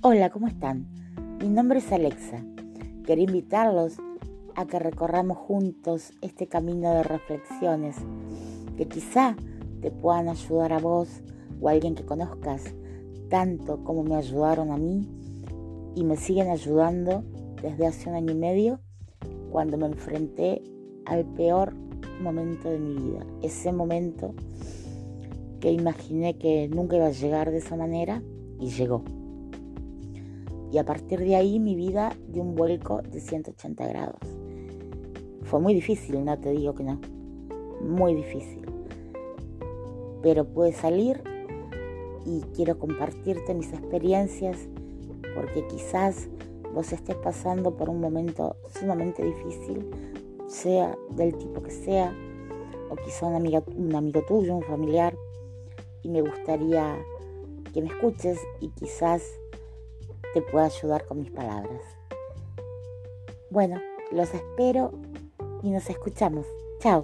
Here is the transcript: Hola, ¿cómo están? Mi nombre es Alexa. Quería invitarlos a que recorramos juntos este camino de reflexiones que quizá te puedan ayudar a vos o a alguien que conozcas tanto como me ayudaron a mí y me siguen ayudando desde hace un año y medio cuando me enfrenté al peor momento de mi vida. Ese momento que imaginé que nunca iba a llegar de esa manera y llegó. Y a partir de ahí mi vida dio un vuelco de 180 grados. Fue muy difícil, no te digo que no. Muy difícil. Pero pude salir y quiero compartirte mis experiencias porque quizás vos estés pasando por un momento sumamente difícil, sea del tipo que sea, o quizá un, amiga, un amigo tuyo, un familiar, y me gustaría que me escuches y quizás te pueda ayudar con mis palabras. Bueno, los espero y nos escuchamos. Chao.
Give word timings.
Hola, 0.00 0.30
¿cómo 0.30 0.46
están? 0.46 0.86
Mi 1.42 1.48
nombre 1.48 1.80
es 1.80 1.90
Alexa. 1.90 2.44
Quería 3.04 3.24
invitarlos 3.24 3.96
a 4.54 4.64
que 4.64 4.78
recorramos 4.78 5.38
juntos 5.38 6.12
este 6.20 6.46
camino 6.46 6.94
de 6.94 7.02
reflexiones 7.02 7.96
que 8.76 8.86
quizá 8.86 9.34
te 9.80 9.90
puedan 9.90 10.28
ayudar 10.28 10.72
a 10.72 10.78
vos 10.78 11.08
o 11.60 11.68
a 11.68 11.72
alguien 11.72 11.96
que 11.96 12.04
conozcas 12.04 12.62
tanto 13.28 13.82
como 13.82 14.04
me 14.04 14.14
ayudaron 14.14 14.70
a 14.70 14.76
mí 14.76 15.08
y 15.96 16.04
me 16.04 16.16
siguen 16.16 16.48
ayudando 16.48 17.24
desde 17.60 17.88
hace 17.88 18.08
un 18.08 18.14
año 18.14 18.30
y 18.30 18.36
medio 18.36 18.80
cuando 19.50 19.78
me 19.78 19.86
enfrenté 19.86 20.62
al 21.06 21.24
peor 21.24 21.74
momento 22.22 22.70
de 22.70 22.78
mi 22.78 22.94
vida. 22.94 23.26
Ese 23.42 23.72
momento 23.72 24.32
que 25.58 25.72
imaginé 25.72 26.38
que 26.38 26.68
nunca 26.68 26.94
iba 26.94 27.06
a 27.06 27.10
llegar 27.10 27.50
de 27.50 27.58
esa 27.58 27.74
manera 27.74 28.22
y 28.60 28.70
llegó. 28.70 29.02
Y 30.70 30.78
a 30.78 30.84
partir 30.84 31.20
de 31.20 31.36
ahí 31.36 31.58
mi 31.58 31.74
vida 31.74 32.14
dio 32.28 32.42
un 32.42 32.54
vuelco 32.54 33.02
de 33.02 33.20
180 33.20 33.86
grados. 33.86 34.20
Fue 35.44 35.60
muy 35.60 35.72
difícil, 35.72 36.24
no 36.24 36.38
te 36.38 36.50
digo 36.50 36.74
que 36.74 36.84
no. 36.84 37.00
Muy 37.80 38.14
difícil. 38.14 38.66
Pero 40.22 40.44
pude 40.44 40.72
salir 40.72 41.22
y 42.26 42.40
quiero 42.54 42.78
compartirte 42.78 43.54
mis 43.54 43.72
experiencias 43.72 44.68
porque 45.34 45.66
quizás 45.68 46.28
vos 46.74 46.92
estés 46.92 47.16
pasando 47.16 47.76
por 47.76 47.88
un 47.88 48.00
momento 48.00 48.56
sumamente 48.78 49.24
difícil, 49.24 49.88
sea 50.46 50.96
del 51.10 51.36
tipo 51.36 51.62
que 51.62 51.70
sea, 51.70 52.14
o 52.90 52.96
quizá 52.96 53.26
un, 53.26 53.34
amiga, 53.34 53.62
un 53.76 53.94
amigo 53.94 54.22
tuyo, 54.26 54.56
un 54.56 54.62
familiar, 54.62 55.16
y 56.02 56.08
me 56.08 56.22
gustaría 56.22 56.98
que 57.72 57.82
me 57.82 57.88
escuches 57.88 58.38
y 58.60 58.68
quizás 58.70 59.22
te 60.34 60.42
pueda 60.42 60.66
ayudar 60.66 61.04
con 61.06 61.18
mis 61.18 61.30
palabras. 61.30 61.82
Bueno, 63.50 63.80
los 64.10 64.32
espero 64.34 64.92
y 65.62 65.70
nos 65.70 65.88
escuchamos. 65.88 66.46
Chao. 66.80 67.02